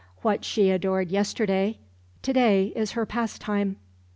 What 0.23 0.43
she 0.43 0.71
adored 0.71 1.11
yesterday, 1.11 1.77
to 2.23 2.33
day 2.33 2.73
is 2.75 2.93
her 2.93 3.05
pastime. 3.05 3.75